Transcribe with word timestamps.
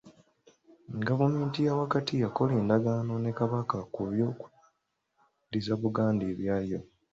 Gavumenti 1.07 1.59
ya 1.67 1.73
wakati 1.81 2.13
yakola 2.23 2.53
endagaano 2.61 3.13
ne 3.19 3.31
Kabaka 3.39 3.77
ku 3.93 4.01
by'okuddiza 4.11 5.73
Buganda 5.81 6.23
ebyayo. 6.31 6.79